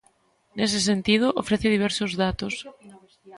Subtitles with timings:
[0.57, 2.53] Nese sentido, ofrece diversos datos.